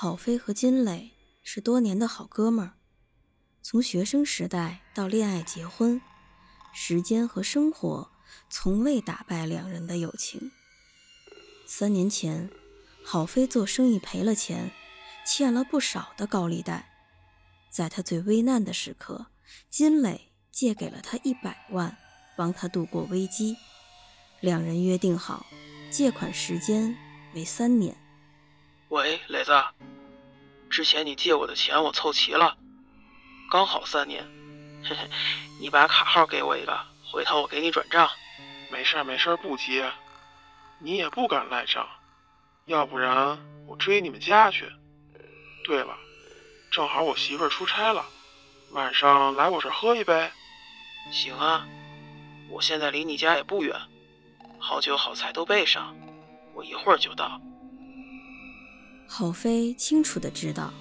[0.00, 1.10] 郝飞和金磊
[1.42, 2.74] 是多年的好哥们儿，
[3.62, 6.00] 从学生时代到恋爱结婚，
[6.72, 8.08] 时间和生活
[8.48, 10.52] 从未打败两人的友情。
[11.66, 12.48] 三年前，
[13.04, 14.70] 郝飞做生意赔了钱，
[15.26, 16.88] 欠了不少的高利贷，
[17.68, 19.26] 在他最危难的时刻，
[19.68, 21.98] 金磊借给了他一百万，
[22.36, 23.56] 帮他度过危机。
[24.38, 25.44] 两人约定好，
[25.90, 26.96] 借款时间
[27.34, 27.96] 为三年。
[28.90, 29.52] 喂，磊子，
[30.70, 32.56] 之前你借我的钱我凑齐了，
[33.50, 34.26] 刚好三年。
[34.82, 35.10] 嘿嘿，
[35.60, 38.08] 你把卡号给我一个，回头我给你转账。
[38.70, 39.92] 没事没事，不接，
[40.78, 41.86] 你也不敢赖账，
[42.64, 44.72] 要不然我追你们家去。
[45.64, 45.94] 对了，
[46.70, 48.06] 正好我媳妇出差了，
[48.70, 50.30] 晚上来我这喝一杯。
[51.12, 51.68] 行啊，
[52.48, 53.78] 我现在离你家也不远，
[54.58, 55.94] 好酒好菜都备上，
[56.54, 57.38] 我一会儿就到。
[59.10, 60.72] 郝飞清楚的知道，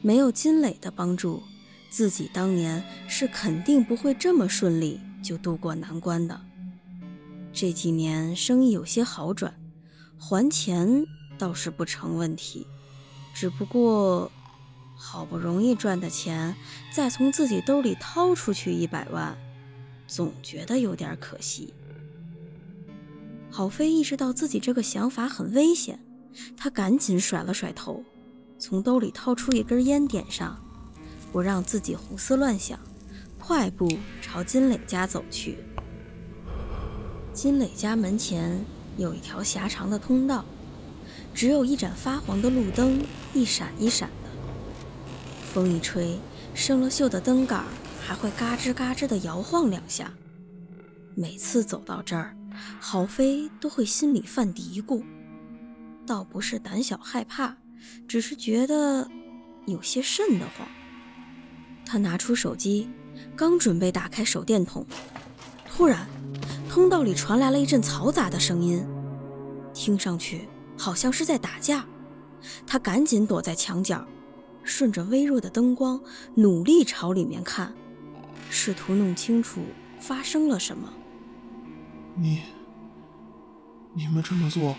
[0.00, 1.42] 没有金磊的帮助，
[1.90, 6.40] 自己当年是肯定不会这么顺利就渡过难关的。
[7.52, 9.52] 这几年生意有些好转，
[10.16, 11.04] 还钱
[11.36, 12.64] 倒是不成问题。
[13.34, 14.30] 只不过，
[14.96, 16.54] 好不容易赚的钱，
[16.92, 19.36] 再从自己兜里掏出去一百万，
[20.06, 21.74] 总觉得有点可惜。
[23.50, 25.98] 郝飞意识到自己这个想法很危险。
[26.56, 28.04] 他赶紧甩了甩头，
[28.58, 30.58] 从兜里掏出一根烟点上，
[31.32, 32.78] 不让自己胡思乱想，
[33.38, 33.88] 快步
[34.20, 35.58] 朝金磊家走去。
[37.32, 38.64] 金磊家门前
[38.96, 40.44] 有一条狭长的通道，
[41.32, 43.00] 只有一盏发黄的路灯，
[43.32, 44.28] 一闪一闪的。
[45.52, 46.18] 风一吹，
[46.54, 47.64] 生了锈的灯杆
[48.00, 50.12] 还会嘎吱嘎吱地摇晃两下。
[51.14, 52.36] 每次走到这儿，
[52.80, 55.02] 郝飞都会心里犯嘀咕。
[56.08, 57.54] 倒不是胆小害怕，
[58.08, 59.08] 只是觉得
[59.66, 60.66] 有些瘆得慌。
[61.84, 62.88] 他拿出手机，
[63.36, 64.86] 刚准备打开手电筒，
[65.66, 66.08] 突然，
[66.68, 68.82] 通道里传来了一阵嘈杂的声音，
[69.74, 70.48] 听上去
[70.78, 71.84] 好像是在打架。
[72.66, 74.06] 他赶紧躲在墙角，
[74.62, 76.00] 顺着微弱的灯光，
[76.34, 77.74] 努力朝里面看，
[78.48, 79.60] 试图弄清楚
[80.00, 80.90] 发生了什么。
[82.16, 82.40] 你，
[83.92, 84.74] 你们这么做？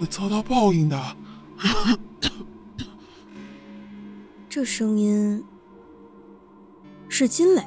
[0.00, 1.16] 会遭到报应的。
[4.48, 5.44] 这声音
[7.06, 7.62] 是金磊。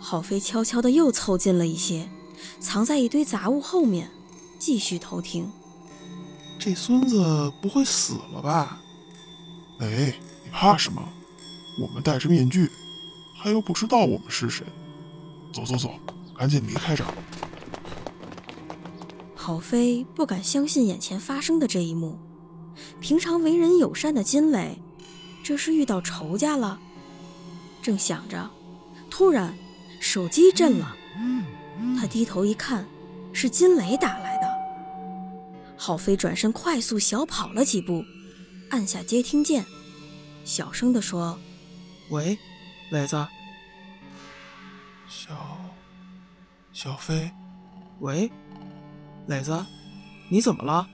[0.00, 2.10] 郝飞悄悄的又凑近了一些，
[2.58, 4.10] 藏在一堆杂物后面，
[4.58, 5.48] 继续偷听。
[6.58, 8.80] 这孙子不会死了吧？
[9.78, 10.12] 哎，
[10.44, 11.00] 你怕什么？
[11.80, 12.68] 我们戴着面具，
[13.40, 14.66] 他又不知道我们是谁。
[15.52, 15.94] 走走走，
[16.36, 17.14] 赶紧离开这儿。
[19.48, 22.18] 郝飞不敢相信眼前发生的这一幕。
[23.00, 24.78] 平常为人友善的金磊，
[25.42, 26.78] 这是遇到仇家了。
[27.80, 28.50] 正想着，
[29.08, 29.56] 突然
[30.00, 30.94] 手机震了。
[31.98, 32.86] 他低头一看，
[33.32, 34.46] 是金磊打来的。
[35.78, 38.04] 郝飞转身快速小跑了几步，
[38.68, 39.64] 按下接听键，
[40.44, 41.38] 小声地说
[42.12, 42.38] ：“喂，
[42.90, 43.26] 磊子。
[45.08, 45.58] 小
[46.74, 47.32] 小飞，
[48.00, 48.30] 喂。”
[49.28, 49.62] 磊子，
[50.30, 50.88] 你怎么了？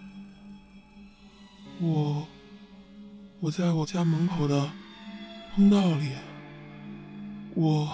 [1.81, 2.27] 我
[3.39, 4.69] 我在我家门口的
[5.55, 6.11] 通道里，
[7.55, 7.89] 我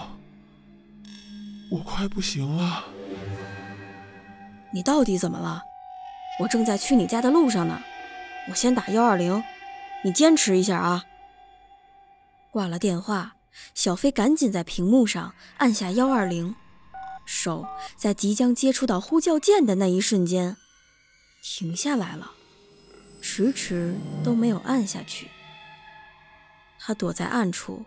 [1.69, 2.83] 我快不行了。
[4.73, 5.61] 你到底怎么了？
[6.39, 7.79] 我正在去你家的路上呢，
[8.49, 9.43] 我先打幺二零，
[10.03, 11.05] 你坚持一下啊。
[12.49, 13.35] 挂了电话，
[13.75, 16.55] 小飞赶紧在屏幕上按下幺二零。
[17.25, 17.65] 手
[17.95, 20.57] 在即将接触到呼叫键的那一瞬间，
[21.41, 22.31] 停下来了，
[23.21, 25.29] 迟迟都没有按下去。
[26.79, 27.85] 他躲在暗处，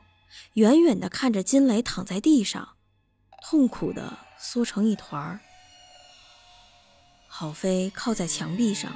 [0.55, 2.77] 远远地看着金雷躺在地上，
[3.43, 5.41] 痛苦地缩成一团儿。
[7.27, 8.93] 郝飞靠在墙壁上，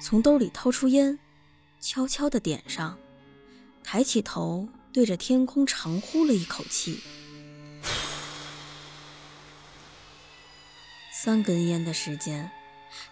[0.00, 1.18] 从兜里掏出烟，
[1.80, 2.98] 悄悄地点上，
[3.82, 7.00] 抬起头对着天空长呼了一口气。
[11.24, 12.50] 三根烟的时间，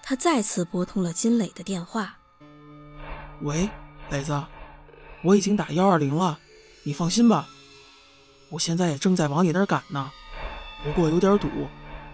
[0.03, 2.19] 他再次拨通了金磊的电话。
[3.41, 3.71] 喂，
[4.11, 4.45] 磊子，
[5.25, 6.39] 我已经打幺二零了，
[6.85, 7.49] 你放心吧。
[8.51, 10.11] 我现在也正在往你那儿赶呢，
[10.85, 11.49] 不过有点堵，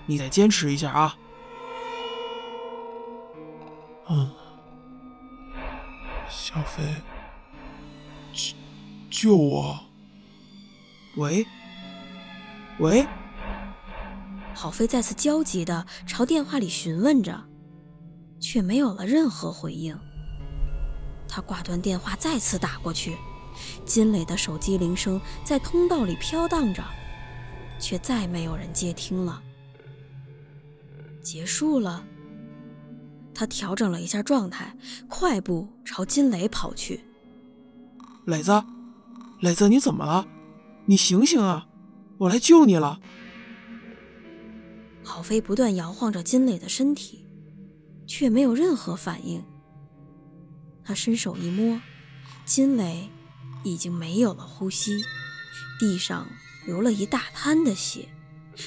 [0.06, 1.16] 你得坚持一下啊。
[4.08, 4.30] 嗯，
[6.30, 6.84] 小飞，
[8.32, 8.54] 救
[9.10, 9.80] 救我！
[11.16, 11.44] 喂，
[12.78, 13.04] 喂。
[14.58, 17.44] 郝飞再次焦急地朝电话里询问着，
[18.40, 19.96] 却没有了任何回应。
[21.28, 23.16] 他挂断电话，再次打过去。
[23.84, 26.82] 金磊的手机铃声在通道里飘荡着，
[27.78, 29.40] 却再没有人接听了。
[31.22, 32.04] 结束了。
[33.32, 34.76] 他调整了一下状态，
[35.08, 37.04] 快步朝金磊跑去。
[38.24, 38.64] 磊子，
[39.38, 40.26] 磊子，你怎么了？
[40.86, 41.68] 你醒醒啊！
[42.18, 42.98] 我来救你了。
[45.08, 47.24] 郝飞不断摇晃着金磊的身体，
[48.06, 49.42] 却没有任何反应。
[50.84, 51.80] 他伸手一摸，
[52.44, 53.08] 金磊
[53.64, 55.02] 已经没有了呼吸，
[55.80, 56.26] 地上
[56.66, 58.06] 流了一大滩的血。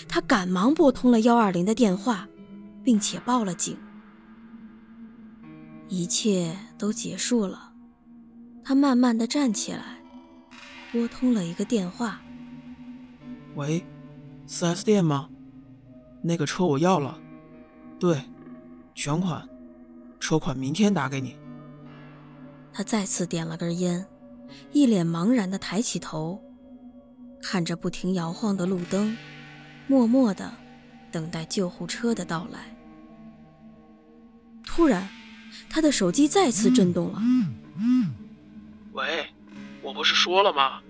[0.07, 2.27] 他赶忙拨通了幺二零的电话，
[2.83, 3.77] 并且报了警。
[5.89, 7.71] 一切都结束了。
[8.63, 10.01] 他慢慢的站起来，
[10.91, 12.19] 拨通了一个电话。
[13.55, 13.85] 喂
[14.47, 15.29] ，4S 店吗？
[16.21, 17.19] 那个车我要了，
[17.99, 18.21] 对，
[18.93, 19.47] 全款，
[20.19, 21.35] 车款明天打给你。
[22.71, 24.05] 他再次点了根烟，
[24.71, 26.41] 一脸茫然的抬起头，
[27.41, 29.17] 看着不停摇晃的路灯，
[29.87, 30.53] 默默的
[31.11, 32.75] 等待救护车的到来。
[34.63, 35.09] 突然，
[35.69, 37.21] 他的手机再次震动了。
[38.93, 39.27] 喂，
[39.81, 40.81] 我不是说了吗？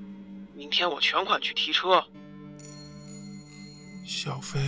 [0.53, 2.03] 明天我全款去提车。
[4.05, 4.59] 小飞。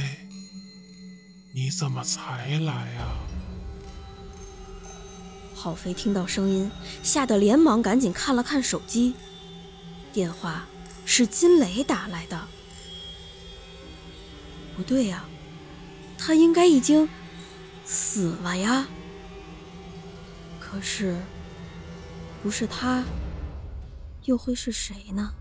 [1.55, 3.15] 你怎么才来呀？
[5.53, 6.71] 郝飞听到声音，
[7.03, 9.13] 吓得连忙赶紧看了看手机，
[10.11, 10.65] 电话
[11.05, 12.47] 是金雷打来的。
[14.75, 15.25] 不对呀，
[16.17, 17.07] 他应该已经
[17.85, 18.88] 死了呀。
[20.59, 21.15] 可是，
[22.41, 23.03] 不是他，
[24.23, 25.31] 又会是谁呢？